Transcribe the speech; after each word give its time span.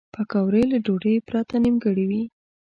پکورې 0.15 0.63
له 0.71 0.77
ډوډۍ 0.85 1.15
پرته 1.27 1.55
نیمګړې 1.65 2.05
وي 2.09 2.23